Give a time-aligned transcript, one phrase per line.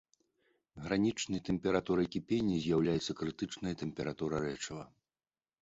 [0.85, 4.83] Гранічнай тэмпературай кіпення з'яўляецца крытычная тэмпература рэчыва.